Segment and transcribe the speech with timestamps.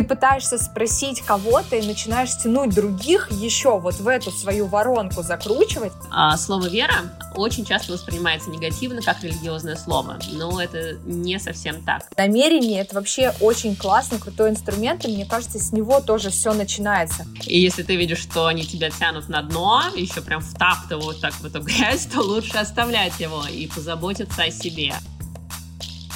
[0.00, 5.92] ты пытаешься спросить кого-то и начинаешь тянуть других еще вот в эту свою воронку закручивать.
[6.10, 6.94] А слово «вера»
[7.34, 12.08] очень часто воспринимается негативно, как религиозное слово, но это не совсем так.
[12.16, 17.26] Намерение— это вообще очень классный, крутой инструмент, и мне кажется, с него тоже все начинается.
[17.44, 21.44] И если ты видишь, что они тебя тянут на дно, еще прям втаптывают так в
[21.44, 24.94] эту грязь, то лучше оставлять его и позаботиться о себе.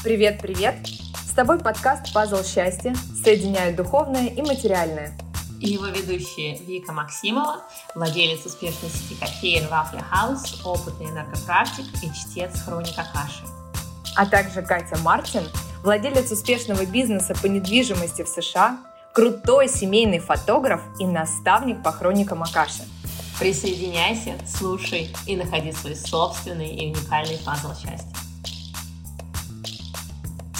[0.02, 0.74] Привет, привет!
[1.34, 2.94] С тобой подкаст «Пазл счастья»
[3.24, 5.18] соединяет духовное и материальное.
[5.60, 7.64] И его ведущие Вика Максимова,
[7.96, 13.42] владелец успешной сети кофеин Вафля Хаус, опытный энергопрактик и чтец хроника Каши.
[14.14, 15.42] А также Катя Мартин,
[15.82, 18.78] владелец успешного бизнеса по недвижимости в США,
[19.12, 22.84] крутой семейный фотограф и наставник по хроникам Акаши.
[23.40, 28.23] Присоединяйся, слушай и находи свой собственный и уникальный пазл счастья.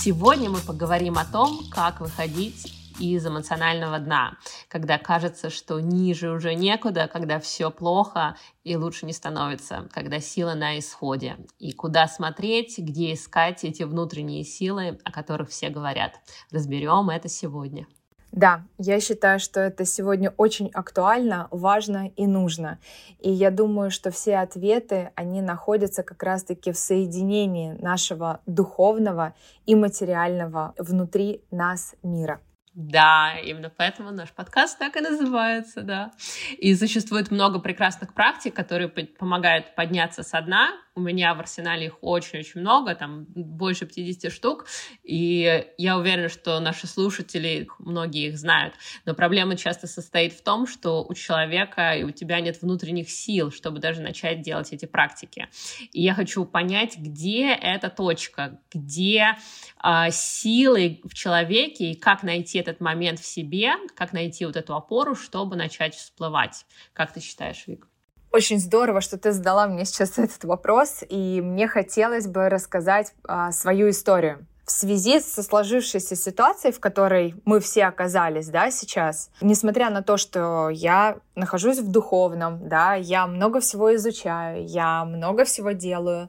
[0.05, 4.37] Сегодня мы поговорим о том, как выходить из эмоционального дна,
[4.69, 10.53] когда кажется, что ниже уже некуда, когда все плохо и лучше не становится, когда сила
[10.53, 11.39] на исходе.
[11.59, 16.21] И куда смотреть, где искать эти внутренние силы, о которых все говорят.
[16.51, 17.87] Разберем это сегодня.
[18.35, 22.81] Да, я считаю, что это сегодня очень актуально, важно и нужно.
[23.21, 29.35] И я думаю, что все ответы, они находятся как раз-таки в соединении нашего духовного
[29.67, 32.41] и материального внутри нас мира.
[32.75, 36.11] Да, именно поэтому наш подкаст так и называется, да.
[36.59, 41.99] И существует много прекрасных практик, которые помогают подняться со дна, у меня в арсенале их
[42.03, 44.67] очень-очень много, там больше 50 штук,
[45.03, 48.75] и я уверена, что наши слушатели, многие их знают.
[49.05, 53.51] Но проблема часто состоит в том, что у человека и у тебя нет внутренних сил,
[53.51, 55.49] чтобы даже начать делать эти практики.
[55.93, 59.37] И я хочу понять, где эта точка, где
[59.83, 64.75] э, силы в человеке, и как найти этот момент в себе, как найти вот эту
[64.75, 66.67] опору, чтобы начать всплывать.
[66.93, 67.89] Как ты считаешь, Вик?
[68.35, 73.53] Очень здорово, что ты задала мне сейчас этот вопрос, и мне хотелось бы рассказать а,
[73.53, 74.45] свою историю.
[74.67, 80.17] В связи со сложившейся ситуацией, в которой мы все оказались, да, сейчас, несмотря на то,
[80.17, 86.29] что я нахожусь в духовном, да, я много всего изучаю, я много всего делаю,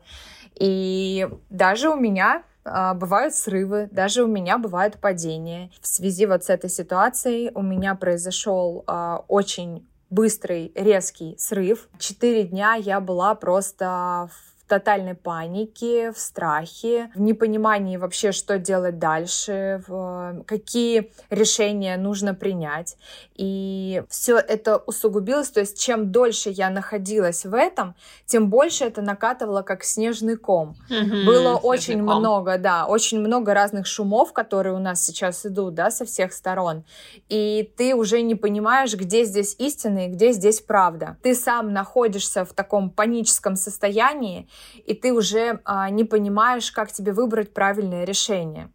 [0.59, 5.72] и даже у меня а, бывают срывы, даже у меня бывают падения.
[5.81, 11.90] В связи вот с этой ситуацией у меня произошел а, очень быстрый, резкий срыв.
[12.00, 19.00] Четыре дня я была просто в тотальной панике, в страхе, в непонимании вообще, что делать
[19.00, 22.98] дальше, в какие решения нужно принять.
[23.36, 29.02] И все это усугубилось, то есть чем дольше я находилась в этом, тем больше это
[29.02, 30.75] накатывало как снежный ком.
[30.90, 32.20] Mm-hmm, Было очень ком.
[32.20, 36.84] много, да, очень много разных шумов, которые у нас сейчас идут, да, со всех сторон.
[37.30, 41.18] И ты уже не понимаешь, где здесь истина и где здесь правда.
[41.22, 44.48] Ты сам находишься в таком паническом состоянии,
[44.86, 48.70] и ты уже а, не понимаешь, как тебе выбрать правильное решение.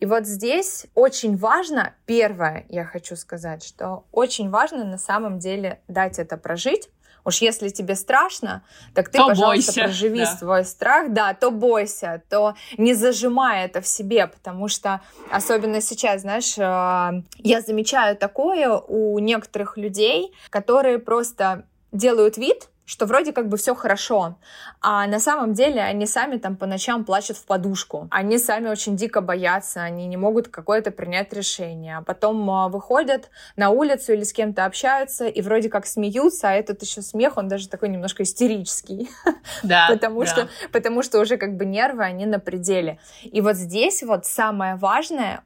[0.00, 5.80] И вот здесь очень важно, первое, я хочу сказать, что очень важно на самом деле
[5.88, 6.90] дать это прожить.
[7.24, 8.64] Уж если тебе страшно,
[8.94, 10.36] так ты, то пожалуйста, бойся, проживи да.
[10.36, 15.00] свой страх, да, то бойся, то не зажимай это в себе, потому что
[15.30, 23.06] особенно сейчас, знаешь, а, я замечаю такое у некоторых людей, которые просто делают вид, что
[23.06, 24.36] вроде как бы все хорошо,
[24.80, 28.96] а на самом деле они сами там по ночам плачут в подушку, они сами очень
[28.96, 34.24] дико боятся, они не могут какое-то принять решение, а потом а, выходят на улицу или
[34.24, 38.24] с кем-то общаются и вроде как смеются, а этот еще смех, он даже такой немножко
[38.24, 39.08] истерический,
[39.62, 40.26] да, потому, да.
[40.26, 42.98] Что, потому что уже как бы нервы, они на пределе.
[43.22, 45.44] И вот здесь вот самое важное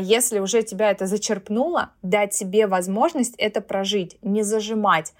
[0.00, 5.12] если уже тебя это зачерпнуло, дать себе возможность это прожить, не зажимать.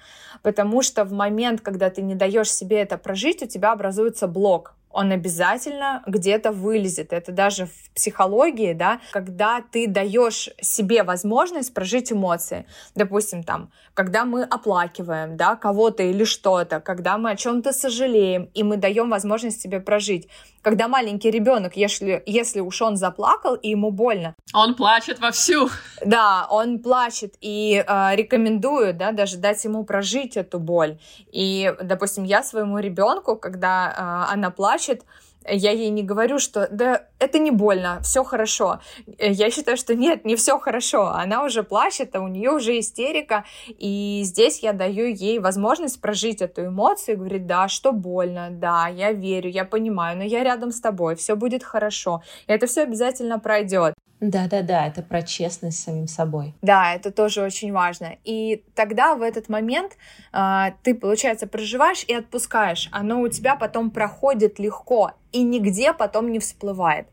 [0.42, 4.76] Потому что в момент, когда ты не даешь себе это прожить, у тебя образуется блок
[4.96, 7.12] он обязательно где-то вылезет.
[7.12, 12.64] Это даже в психологии, да, когда ты даешь себе возможность прожить эмоции.
[12.94, 18.62] Допустим, там, когда мы оплакиваем, да, кого-то или что-то, когда мы о чем-то сожалеем, и
[18.62, 20.28] мы даем возможность себе прожить.
[20.66, 24.34] Когда маленький ребенок, если, если уж он заплакал, и ему больно.
[24.52, 25.70] Он плачет вовсю.
[26.04, 30.98] Да, он плачет, и э, рекомендую, да, даже дать ему прожить эту боль.
[31.30, 35.04] И, допустим, я своему ребенку, когда э, она плачет, плачет,
[35.48, 38.80] я ей не говорю, что да, это не больно, все хорошо.
[39.18, 41.08] Я считаю, что нет, не все хорошо.
[41.08, 43.44] Она уже плачет, а у нее уже истерика.
[43.66, 48.88] И здесь я даю ей возможность прожить эту эмоцию и говорить, да, что больно, да,
[48.88, 52.22] я верю, я понимаю, но я рядом с тобой, все будет хорошо.
[52.46, 53.94] И это все обязательно пройдет.
[54.20, 56.54] Да-да-да, это про честность с самим собой.
[56.62, 58.16] Да, это тоже очень важно.
[58.24, 59.92] И тогда в этот момент
[60.32, 62.88] э, ты, получается, проживаешь и отпускаешь.
[62.92, 67.08] Оно у тебя потом проходит легко и нигде потом не всплывает.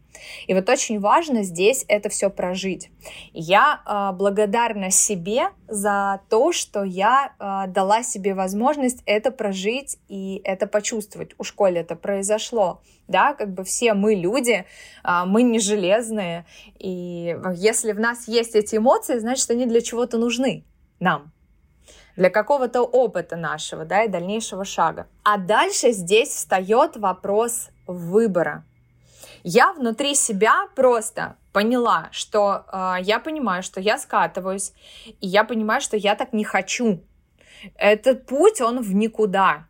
[0.47, 2.91] И вот очень важно здесь это все прожить.
[3.33, 10.41] Я э, благодарна себе за то, что я э, дала себе возможность это прожить и
[10.43, 11.31] это почувствовать.
[11.37, 12.81] У школе это произошло.
[13.07, 14.65] Да, как бы все мы люди,
[15.03, 16.45] э, мы не железные.
[16.77, 20.63] И если в нас есть эти эмоции, значит, они для чего-то нужны
[20.99, 21.31] нам
[22.15, 25.07] для какого-то опыта нашего, да, и дальнейшего шага.
[25.23, 28.63] А дальше здесь встает вопрос выбора
[29.43, 34.73] я внутри себя просто поняла, что э, я понимаю, что я скатываюсь,
[35.05, 37.01] и я понимаю, что я так не хочу.
[37.75, 39.67] Этот путь, он в никуда.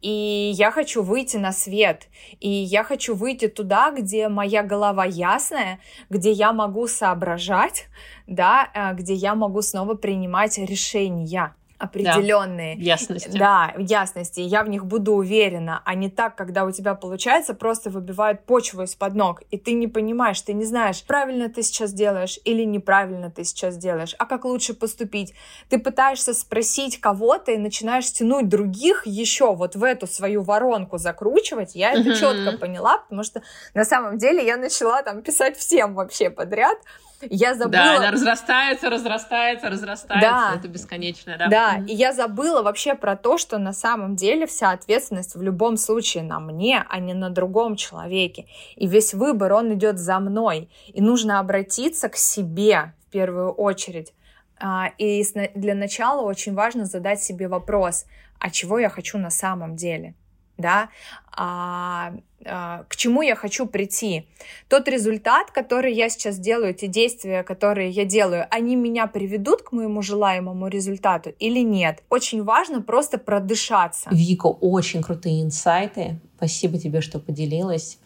[0.00, 2.08] И я хочу выйти на свет.
[2.38, 7.86] И я хочу выйти туда, где моя голова ясная, где я могу соображать,
[8.26, 12.76] да, э, где я могу снова принимать решения определенные.
[12.76, 13.38] Да, ясности.
[13.38, 14.40] Да, ясности.
[14.40, 18.82] Я в них буду уверена, а не так, когда у тебя получается, просто выбивают почву
[18.82, 23.30] из-под ног, и ты не понимаешь, ты не знаешь, правильно ты сейчас делаешь или неправильно
[23.30, 25.34] ты сейчас делаешь, а как лучше поступить.
[25.68, 31.74] Ты пытаешься спросить кого-то и начинаешь тянуть других еще вот в эту свою воронку закручивать.
[31.74, 33.42] Я это четко поняла, потому что
[33.74, 36.78] на самом деле я начала там писать всем вообще подряд,
[37.22, 37.70] я забыла...
[37.70, 40.28] Да, она разрастается, разрастается, разрастается.
[40.28, 40.54] Да.
[40.56, 41.48] Это бесконечно, да.
[41.48, 45.76] Да, и я забыла вообще про то, что на самом деле вся ответственность в любом
[45.76, 48.46] случае на мне, а не на другом человеке.
[48.76, 50.68] И весь выбор, он идет за мной.
[50.88, 54.12] И нужно обратиться к себе в первую очередь.
[54.60, 55.24] А, и
[55.54, 58.06] для начала очень важно задать себе вопрос,
[58.38, 60.14] а чего я хочу на самом деле?
[60.58, 60.90] Да,
[61.32, 62.12] а,
[62.44, 64.26] а, к чему я хочу прийти.
[64.68, 69.72] Тот результат, который я сейчас делаю, те действия, которые я делаю, они меня приведут к
[69.72, 72.02] моему желаемому результату или нет.
[72.10, 74.10] Очень важно просто продышаться.
[74.12, 76.20] Вика, очень крутые инсайты.
[76.36, 77.98] Спасибо тебе, что поделилась.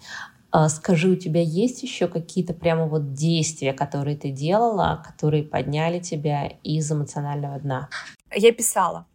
[0.50, 5.98] А, скажи, у тебя есть еще какие-то прямо вот действия, которые ты делала, которые подняли
[5.98, 7.88] тебя из эмоционального дна?
[8.34, 9.06] Я писала.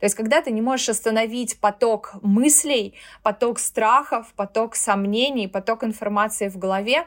[0.00, 6.48] То есть, когда ты не можешь остановить поток мыслей, поток страхов, поток сомнений, поток информации
[6.48, 7.06] в голове,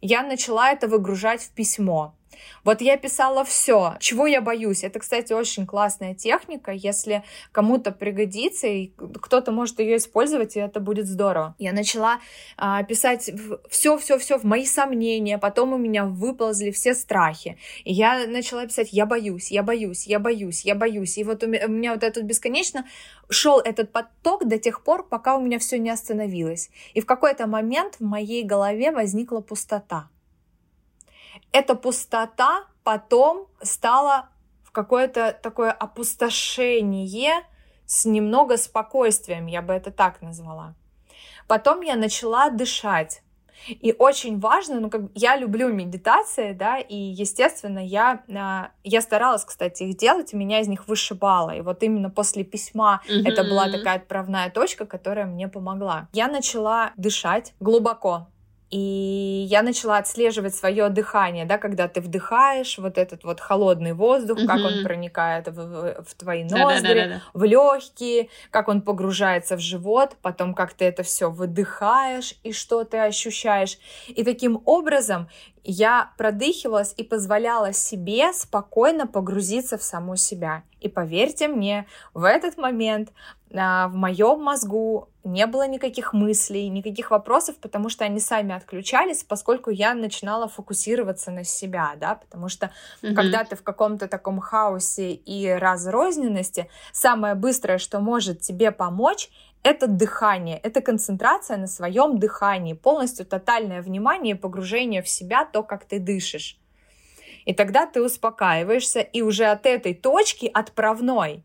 [0.00, 2.14] я начала это выгружать в письмо.
[2.64, 4.84] Вот я писала все, чего я боюсь.
[4.84, 7.22] Это, кстати, очень классная техника, если
[7.52, 8.88] кому-то пригодится, и
[9.20, 11.54] кто-то может ее использовать, и это будет здорово.
[11.58, 12.20] Я начала
[12.56, 13.30] а, писать
[13.68, 17.58] все-все-все в мои сомнения, потом у меня выползли все страхи.
[17.84, 21.18] И я начала писать, я боюсь, я боюсь, я боюсь, я боюсь.
[21.18, 22.86] И вот у меня, у меня вот этот бесконечно
[23.28, 26.70] шел этот поток до тех пор, пока у меня все не остановилось.
[26.94, 30.08] И в какой-то момент в моей голове возникла пустота
[31.52, 34.28] эта пустота потом стала
[34.62, 37.44] в какое-то такое опустошение
[37.86, 40.74] с немного спокойствием, я бы это так назвала.
[41.48, 43.22] Потом я начала дышать.
[43.68, 49.44] И очень важно, ну, как я люблю медитации, да, и, естественно, я, а, я старалась,
[49.44, 51.50] кстати, их делать, у меня из них вышибало.
[51.50, 53.28] И вот именно после письма mm-hmm.
[53.28, 56.08] это была такая отправная точка, которая мне помогла.
[56.12, 58.28] Я начала дышать глубоко,
[58.70, 64.38] и я начала отслеживать свое дыхание, да, когда ты вдыхаешь вот этот вот холодный воздух,
[64.38, 64.46] mm-hmm.
[64.46, 70.54] как он проникает в, в твои ноздри, в легкие, как он погружается в живот, потом
[70.54, 73.76] как ты это все выдыхаешь и что ты ощущаешь.
[74.06, 75.28] И таким образом
[75.64, 80.62] я продыхивалась и позволяла себе спокойно погрузиться в саму себя.
[80.80, 83.10] И поверьте мне, в этот момент
[83.52, 89.22] а, в моем мозгу не было никаких мыслей, никаких вопросов, потому что они сами отключались,
[89.22, 92.70] поскольку я начинала фокусироваться на себя, да, потому что
[93.02, 93.14] mm-hmm.
[93.14, 99.30] когда ты в каком-то таком хаосе и разрозненности, самое быстрое, что может тебе помочь,
[99.62, 105.62] это дыхание, это концентрация на своем дыхании, полностью тотальное внимание и погружение в себя, то,
[105.62, 106.58] как ты дышишь.
[107.44, 111.44] И тогда ты успокаиваешься, и уже от этой точки отправной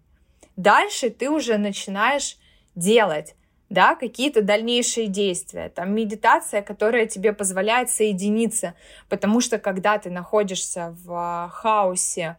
[0.56, 2.38] дальше ты уже начинаешь
[2.76, 3.36] делать
[3.70, 8.76] да, какие-то дальнейшие действия, там медитация, которая тебе позволяет соединиться,
[9.10, 12.38] потому что когда ты находишься в а, хаосе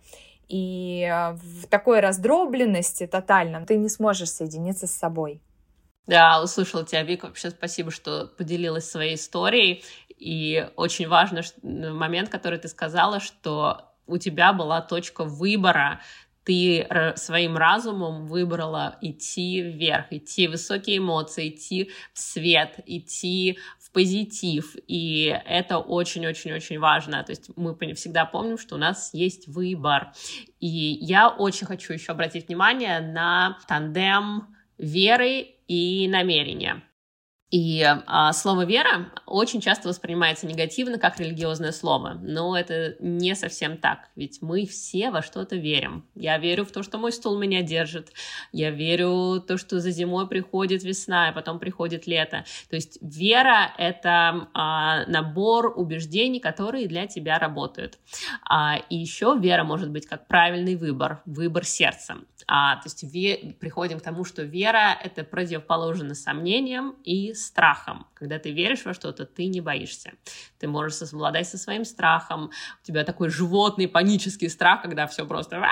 [0.49, 5.41] и а, в такой раздробленности тотальном, ты не сможешь соединиться с собой.
[6.07, 7.27] Да, услышала тебя, Вика.
[7.27, 9.83] Вообще спасибо, что поделилась своей историей.
[10.17, 16.01] И очень важный момент, который ты сказала, что у тебя была точка выбора
[16.47, 16.87] ты
[17.17, 24.77] своим разумом выбрала идти вверх, идти в высокие эмоции, идти в свет, идти в позитив,
[24.87, 27.25] и это очень-очень-очень важно.
[27.25, 30.13] То есть мы всегда помним, что у нас есть выбор.
[30.61, 36.81] И я очень хочу еще обратить внимание на тандем веры и намерения.
[37.53, 43.77] И а, слово «вера» очень часто воспринимается негативно, как религиозное слово, но это не совсем
[43.77, 46.05] так, ведь мы все во что-то верим.
[46.17, 48.11] Я верю в то, что мой стул меня держит,
[48.51, 52.45] я верю в то, что за зимой приходит весна, и потом приходит лето.
[52.69, 58.01] То есть вера— это а, набор убеждений, которые для тебя работают.
[58.49, 62.17] А, и еще вера может быть как правильный выбор, выбор сердца.
[62.49, 68.07] А, то есть ве- приходим к тому, что вера— это противоположно сомнениям и страхом.
[68.15, 70.13] Когда ты веришь во что-то, ты не боишься.
[70.59, 72.51] Ты можешь совладать со своим страхом.
[72.83, 75.63] У тебя такой животный панический страх, когда все просто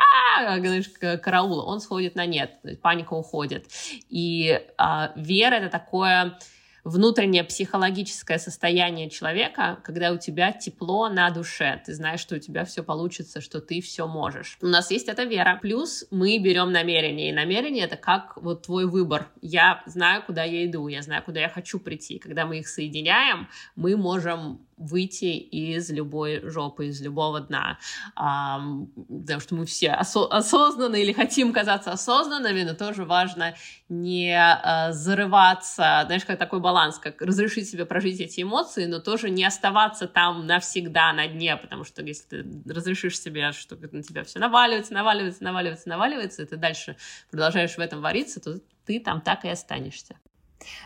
[0.58, 0.90] говоришь,
[1.22, 3.66] караул, он сходит на нет, паника уходит.
[4.08, 6.38] И а, вера— это такое
[6.84, 12.64] внутреннее психологическое состояние человека, когда у тебя тепло на душе, ты знаешь, что у тебя
[12.64, 14.58] все получится, что ты все можешь.
[14.60, 15.58] У нас есть эта вера.
[15.60, 19.28] Плюс мы берем намерение, и намерение это как вот твой выбор.
[19.40, 22.18] Я знаю, куда я иду, я знаю, куда я хочу прийти.
[22.18, 27.78] Когда мы их соединяем, мы можем выйти из любой жопы, из любого дна.
[28.16, 28.60] А,
[28.96, 33.54] потому что мы все осо- осознанны или хотим казаться осознанными, но тоже важно
[33.88, 39.30] не а, зарываться, знаешь, как такой баланс, как разрешить себе прожить эти эмоции, но тоже
[39.30, 44.24] не оставаться там навсегда на дне, потому что если ты разрешишь себе, что на тебя
[44.24, 46.96] все наваливается, наваливается, наваливается, наваливается, и ты дальше
[47.30, 50.16] продолжаешь в этом вариться, то ты там так и останешься.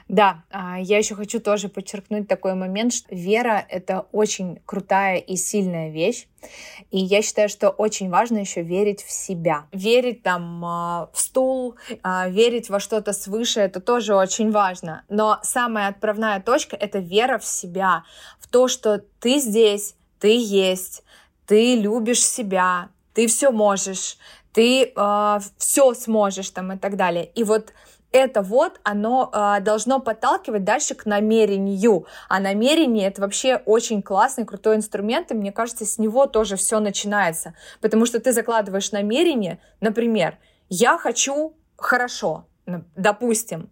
[0.09, 5.37] Да, а, я еще хочу тоже подчеркнуть такой момент, что вера— это очень крутая и
[5.37, 6.27] сильная вещь.
[6.91, 9.67] И я считаю, что очень важно еще верить в себя.
[9.73, 15.05] Верить там а, в стул, а, верить во что-то свыше, это тоже очень важно.
[15.09, 18.05] Но самая отправная точка— это вера в себя,
[18.41, 21.03] в то, что ты здесь, ты есть,
[21.47, 24.19] ты любишь себя, ты все можешь,
[24.53, 27.27] ты э, все сможешь там и так далее.
[27.35, 27.73] И вот
[28.13, 32.07] это вот, оно э, должно подталкивать дальше к намерению.
[32.29, 36.81] А намерение это вообще очень классный, крутой инструмент, и мне кажется, с него тоже все
[36.81, 37.55] начинается.
[37.81, 40.39] Потому что ты закладываешь намерение, например,
[40.69, 42.47] я хочу хорошо,
[42.97, 43.71] допустим,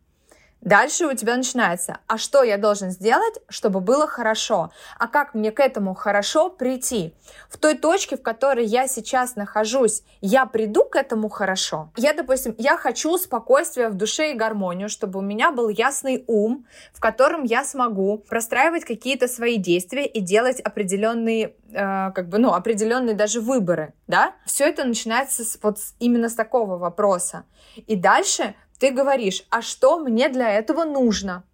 [0.63, 4.73] Дальше у тебя начинается, а что я должен сделать, чтобы было хорошо?
[4.99, 7.15] А как мне к этому хорошо прийти?
[7.49, 11.93] В той точке, в которой я сейчас нахожусь, я приду к этому хорошо?
[11.97, 16.67] Я, допустим, я хочу спокойствия в душе и гармонию, чтобы у меня был ясный ум,
[16.93, 22.55] в котором я смогу простраивать какие-то свои действия и делать определенные, э, как бы, ну,
[22.55, 24.35] определенные даже выборы, да?
[24.47, 27.45] Все это начинается с, вот именно с такого вопроса.
[27.87, 31.45] И дальше ты говоришь, а что мне для этого нужно?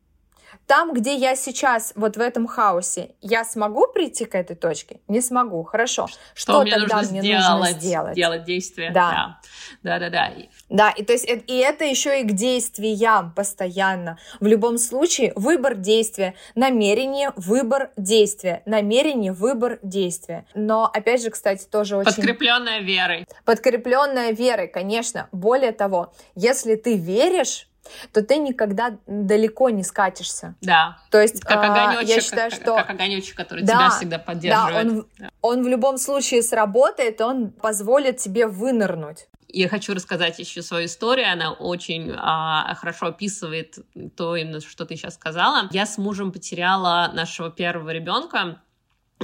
[0.72, 5.00] Там, где я сейчас, вот в этом хаосе, я смогу прийти к этой точке?
[5.06, 5.64] Не смогу.
[5.64, 6.06] Хорошо.
[6.06, 8.14] Что, что мне тогда нужно мне сделать, нужно сделать?
[8.14, 8.90] Делать действие.
[8.90, 9.38] Да.
[9.82, 10.30] Да, да, да.
[10.70, 14.18] Да, и то есть и это еще и к действиям постоянно.
[14.40, 20.46] В любом случае выбор действия, намерение, выбор действия, намерение, выбор действия.
[20.54, 22.14] Но опять же, кстати, тоже очень...
[22.14, 23.26] Подкрепленная верой.
[23.44, 25.28] Подкрепленная верой, конечно.
[25.32, 27.68] Более того, если ты веришь
[28.12, 30.54] то ты никогда далеко не скатишься.
[30.60, 30.98] Да.
[31.10, 34.74] То есть как огонечек, я считаю, как, что как огонечек, который да, тебя всегда поддерживает.
[34.74, 35.30] Да, он, да.
[35.40, 39.28] он в любом случае сработает, он позволит тебе вынырнуть.
[39.48, 41.30] Я хочу рассказать еще свою историю.
[41.30, 43.78] Она очень а, хорошо описывает
[44.16, 45.68] то, именно, что ты сейчас сказала.
[45.72, 48.62] Я с мужем потеряла нашего первого ребенка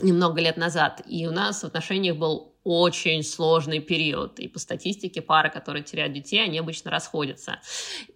[0.03, 4.39] немного лет назад, и у нас в отношениях был очень сложный период.
[4.39, 7.61] И по статистике пары, которые теряют детей, они обычно расходятся.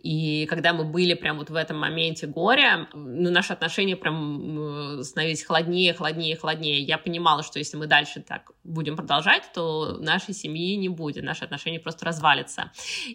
[0.02, 5.42] И когда мы были прям вот в этом моменте горя, ну, наши отношения прям становились
[5.42, 6.80] холоднее, холоднее, холоднее.
[6.80, 11.44] Я понимала, что если мы дальше так будем продолжать, то нашей семьи не будет, наши
[11.44, 12.72] отношения просто развалятся.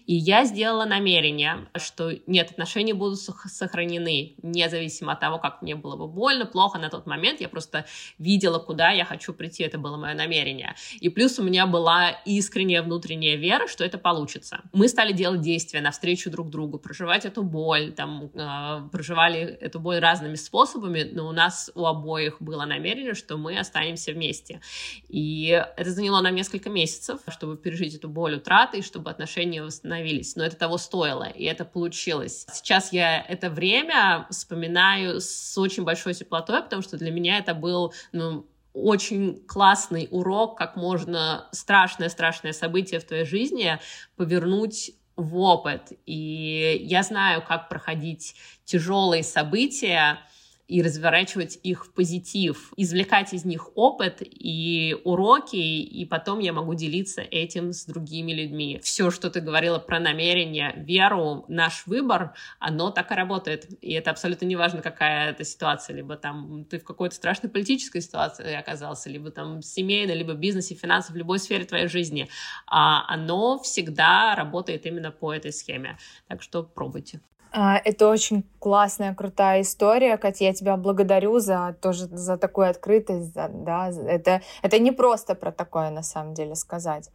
[0.08, 5.96] И я сделала намерение, что нет, отношения будут сохранены, независимо от того, как мне было
[5.96, 7.41] бы больно, плохо на тот момент.
[7.41, 7.86] Я просто
[8.17, 10.74] видела, куда я хочу прийти, это было мое намерение.
[11.00, 14.62] И плюс Плюс у меня была искренняя внутренняя вера, что это получится.
[14.72, 20.00] Мы стали делать действия навстречу друг другу, проживать эту боль, там, э, проживали эту боль
[20.00, 24.62] разными способами, но у нас у обоих было намерение, что мы останемся вместе.
[25.10, 30.38] И это заняло нам несколько месяцев, чтобы пережить эту боль утраты, и чтобы отношения восстановились.
[30.38, 32.46] Но это того стоило, и это получилось.
[32.53, 37.93] Сейчас я это время вспоминаю с очень большой теплотой, потому что для меня это был,
[38.13, 38.48] ну,
[38.84, 43.79] очень классный урок, как можно страшное-страшное событие в твоей жизни
[44.15, 45.93] повернуть в опыт.
[46.05, 50.19] И я знаю, как проходить тяжелые события
[50.67, 56.74] и разворачивать их в позитив, извлекать из них опыт и уроки, и потом я могу
[56.74, 58.79] делиться этим с другими людьми.
[58.83, 63.67] Все, что ты говорила про намерение, веру, наш выбор, оно так и работает.
[63.81, 68.01] И это абсолютно не важно, какая это ситуация, либо там ты в какой-то страшной политической
[68.01, 72.27] ситуации оказался, либо там семейной, либо бизнесе, финансов, в любой сфере твоей жизни.
[72.65, 75.97] А оно всегда работает именно по этой схеме.
[76.27, 77.21] Так что пробуйте.
[77.51, 80.46] А, это очень классная, крутая история, Катя.
[80.46, 83.34] Я тебя благодарю за тоже за такую открытость.
[83.34, 87.10] За, да, это, это не просто про такое на самом деле сказать.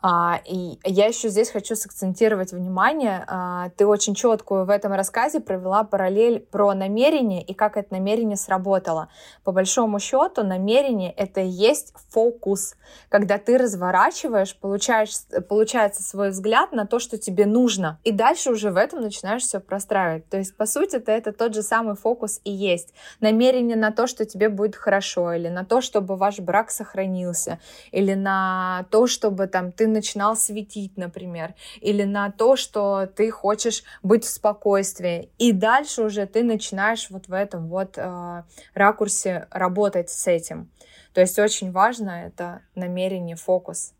[0.00, 3.24] А, и я еще здесь хочу сакцентировать внимание.
[3.26, 8.36] А, ты очень четкую в этом рассказе провела параллель про намерение и как это намерение
[8.36, 9.08] сработало.
[9.44, 12.76] По большому счету, намерение— это и есть фокус.
[13.08, 15.12] Когда ты разворачиваешь, получаешь,
[15.48, 17.98] получается свой взгляд на то, что тебе нужно.
[18.04, 20.28] И дальше уже в этом начинаешь все простраивать.
[20.28, 22.94] То есть, по сути, это, это тот же самый фокус и есть.
[23.20, 27.58] Намерение на то, что тебе будет хорошо, или на то, чтобы ваш брак сохранился,
[27.90, 33.82] или на то, чтобы там ты начинал светить, например, или на то, что ты хочешь
[34.02, 35.30] быть в спокойствии.
[35.38, 38.42] И дальше уже ты начинаешь вот в этом вот э,
[38.74, 40.70] ракурсе работать с этим.
[41.12, 43.94] То есть очень важно это намерение, фокус.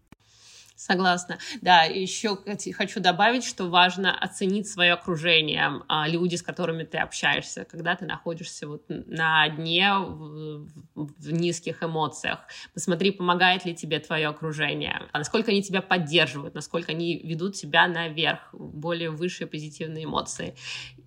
[0.83, 1.39] Согласна.
[1.61, 2.39] Да, еще
[2.77, 8.05] хочу добавить, что важно оценить свое окружение, а, люди, с которыми ты общаешься, когда ты
[8.05, 12.41] находишься вот на дне в, низких эмоциях.
[12.75, 17.87] Посмотри, помогает ли тебе твое окружение, а насколько они тебя поддерживают, насколько они ведут тебя
[17.87, 20.57] наверх, более высшие позитивные эмоции.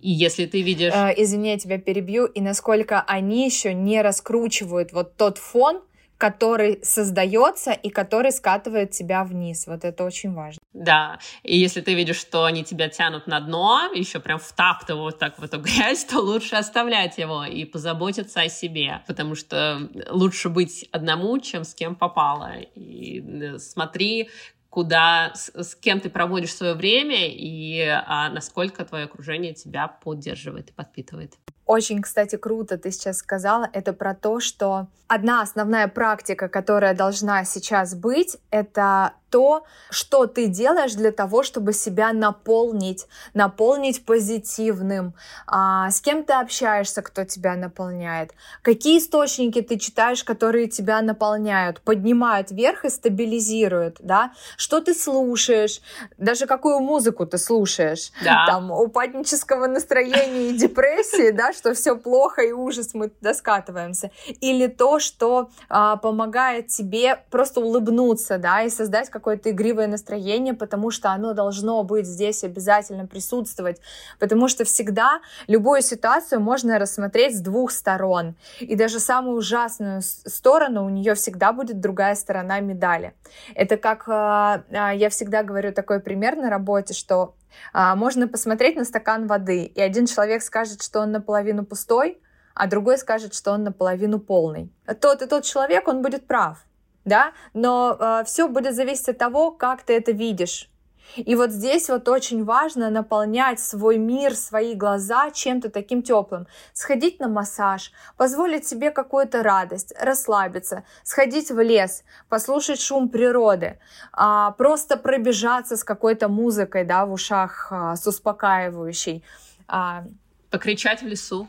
[0.00, 0.94] И если ты видишь...
[0.94, 2.24] Э, извини, я тебя перебью.
[2.24, 5.82] И насколько они еще не раскручивают вот тот фон,
[6.18, 9.66] который создается и который скатывает тебя вниз.
[9.66, 10.60] Вот это очень важно.
[10.72, 15.38] Да, и если ты видишь, что они тебя тянут на дно, еще прям втаптывают так
[15.38, 20.88] в эту грязь, то лучше оставлять его и позаботиться о себе, потому что лучше быть
[20.92, 22.52] одному, чем с кем попало.
[22.74, 24.30] И э, смотри,
[24.76, 30.68] куда, с, с кем ты проводишь свое время и а, насколько твое окружение тебя поддерживает
[30.68, 31.34] и подпитывает.
[31.66, 37.44] Очень, кстати, круто ты сейчас сказала, это про то, что одна основная практика, которая должна
[37.44, 45.14] сейчас быть, это то, что ты делаешь для того, чтобы себя наполнить, наполнить позитивным,
[45.46, 51.80] а, с кем ты общаешься, кто тебя наполняет, какие источники ты читаешь, которые тебя наполняют,
[51.80, 55.80] поднимают вверх и стабилизируют, да, что ты слушаешь,
[56.16, 58.46] даже какую музыку ты слушаешь, да.
[58.46, 64.66] там, упаднического настроения и депрессии, да, что все плохо и ужас, мы туда скатываемся, или
[64.66, 71.10] то, что а, помогает тебе просто улыбнуться, да, и создать какое-то игривое настроение, потому что
[71.10, 73.80] оно должно быть здесь обязательно присутствовать,
[74.18, 80.84] потому что всегда любую ситуацию можно рассмотреть с двух сторон, и даже самую ужасную сторону
[80.84, 83.14] у нее всегда будет другая сторона медали.
[83.54, 87.34] Это как а, а, я всегда говорю такой пример на работе, что
[87.72, 92.20] можно посмотреть на стакан воды, и один человек скажет, что он наполовину пустой,
[92.54, 94.72] а другой скажет, что он наполовину полный.
[95.00, 96.66] Тот и тот человек, он будет прав
[97.06, 100.68] да, но э, все будет зависеть от того, как ты это видишь.
[101.16, 106.46] И вот здесь вот очень важно наполнять свой мир, свои глаза чем-то таким теплым.
[106.72, 113.78] Сходить на массаж, позволить себе какую-то радость, расслабиться, сходить в лес, послушать шум природы,
[114.12, 119.24] а, просто пробежаться с какой-то музыкой, да, в ушах, а, с успокаивающей.
[119.68, 120.04] А,
[120.50, 121.48] покричать в лесу.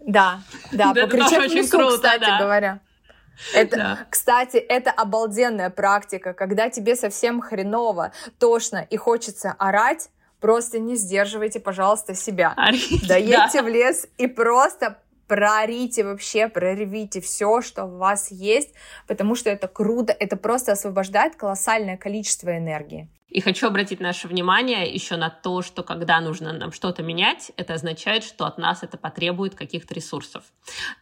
[0.00, 0.40] Да,
[0.72, 2.80] да, покричать в лесу, кстати говоря.
[3.54, 3.98] Это, да.
[4.10, 11.60] Кстати, это обалденная практика, когда тебе совсем хреново, тошно и хочется орать, просто не сдерживайте,
[11.60, 12.52] пожалуйста, себя.
[12.56, 13.62] Орите, Доедьте да.
[13.62, 18.74] в лес и просто проорите вообще, проревите все, что у вас есть,
[19.06, 23.08] потому что это круто, это просто освобождает колоссальное количество энергии.
[23.34, 27.74] И хочу обратить наше внимание еще на то, что когда нужно нам что-то менять, это
[27.74, 30.44] означает, что от нас это потребует каких-то ресурсов.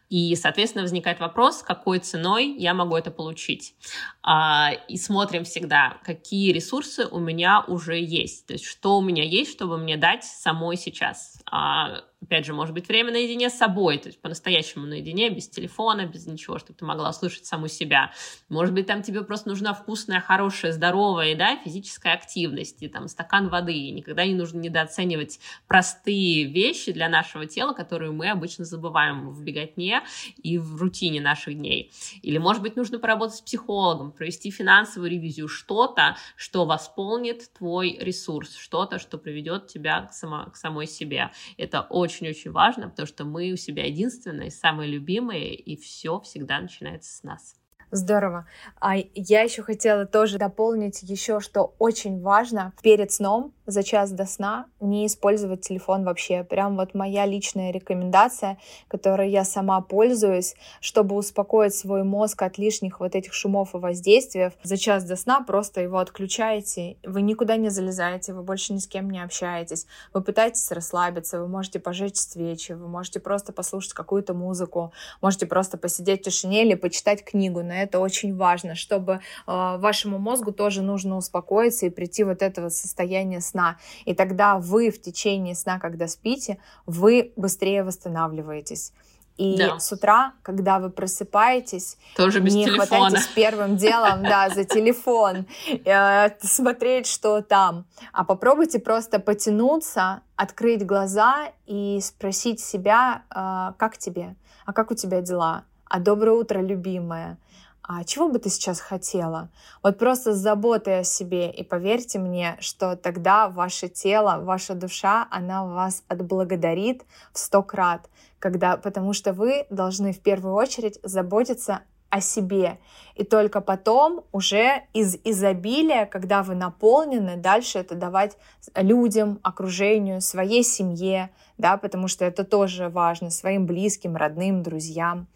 [0.09, 3.75] И, соответственно, возникает вопрос, какой ценой я могу это получить.
[4.23, 8.47] А, и смотрим всегда, какие ресурсы у меня уже есть.
[8.47, 11.39] То есть, что у меня есть, чтобы мне дать самой сейчас.
[11.45, 16.05] А, опять же, может быть, время наедине с собой, то есть по-настоящему наедине, без телефона,
[16.05, 18.11] без ничего, чтобы ты могла услышать саму себя.
[18.49, 23.49] Может быть, там тебе просто нужна вкусная, хорошая, здоровая да, физическая активность, и там стакан
[23.49, 23.73] воды.
[23.73, 29.43] И никогда не нужно недооценивать простые вещи для нашего тела, которые мы обычно забываем в
[29.43, 30.01] беготне,
[30.37, 31.91] и в рутине наших дней.
[32.21, 38.55] Или, может быть, нужно поработать с психологом, провести финансовую ревизию, что-то, что восполнит твой ресурс,
[38.55, 41.31] что-то, что приведет тебя к, само, к самой себе.
[41.57, 47.15] Это очень-очень важно, потому что мы у себя единственные, самые любимые, и все всегда начинается
[47.15, 47.62] с нас.
[47.93, 48.47] Здорово.
[48.81, 54.25] А я еще хотела тоже дополнить еще, что очень важно перед сном за час до
[54.25, 56.43] сна не использовать телефон вообще.
[56.43, 62.99] Прям вот моя личная рекомендация, которой я сама пользуюсь, чтобы успокоить свой мозг от лишних
[62.99, 64.51] вот этих шумов и воздействий.
[64.63, 68.87] За час до сна просто его отключаете, вы никуда не залезаете, вы больше ни с
[68.87, 74.33] кем не общаетесь, вы пытаетесь расслабиться, вы можете пожечь свечи, вы можете просто послушать какую-то
[74.33, 77.63] музыку, можете просто посидеть в тишине или почитать книгу.
[77.63, 82.69] Но это очень важно, чтобы э, вашему мозгу тоже нужно успокоиться и прийти вот этого
[82.69, 83.77] состояния сна.
[84.05, 88.91] И тогда вы в течение сна, когда спите, вы быстрее восстанавливаетесь.
[89.37, 89.79] И да.
[89.79, 92.85] с утра, когда вы просыпаетесь, Тоже без не телефона.
[92.85, 97.85] хватайтесь первым делом да, за телефон, э, смотреть, что там.
[98.11, 104.35] А попробуйте просто потянуться, открыть глаза и спросить себя, э, как тебе,
[104.65, 107.37] а как у тебя дела, а доброе утро, любимая,
[107.85, 109.49] а чего бы ты сейчас хотела?
[109.81, 111.51] Вот просто с заботой о себе.
[111.51, 118.09] И поверьте мне, что тогда ваше тело, ваша душа, она вас отблагодарит в сто крат,
[118.39, 122.79] когда, потому что вы должны в первую очередь заботиться о себе.
[123.15, 128.37] И только потом уже из изобилия, когда вы наполнены, дальше это давать
[128.75, 135.27] людям, окружению, своей семье, да, потому что это тоже важно, своим близким, родным, друзьям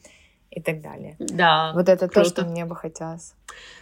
[0.51, 1.15] и так далее.
[1.19, 1.71] Да.
[1.73, 2.23] Вот это круто.
[2.23, 3.33] то, что мне бы хотелось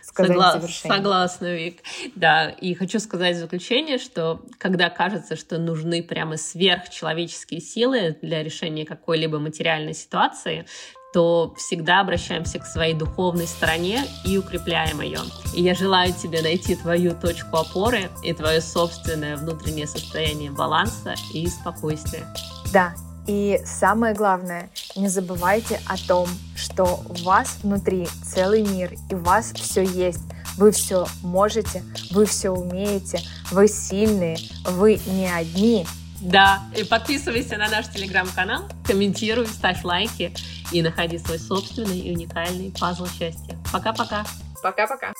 [0.04, 0.97] сказать Согла- в завершение.
[0.97, 1.80] Согласна, Вик.
[2.15, 8.43] Да, и хочу сказать в заключение, что когда кажется, что нужны прямо сверхчеловеческие силы для
[8.43, 10.65] решения какой-либо материальной ситуации,
[11.13, 15.19] то всегда обращаемся к своей духовной стороне и укрепляем ее.
[15.56, 21.47] И я желаю тебе найти твою точку опоры и твое собственное внутреннее состояние баланса и
[21.47, 22.28] спокойствия.
[22.73, 22.93] Да,
[23.28, 29.20] и самое главное, не забывайте о том, что у вас внутри целый мир, и у
[29.20, 30.24] вас все есть.
[30.58, 33.20] Вы все можете, вы все умеете,
[33.52, 35.86] вы сильные, вы не одни.
[36.22, 40.34] Да, и подписывайся на наш телеграм-канал, комментируй, ставь лайки
[40.72, 43.58] и находи свой собственный и уникальный пазл счастья.
[43.72, 44.26] Пока-пока.
[44.64, 45.14] Пока-пока.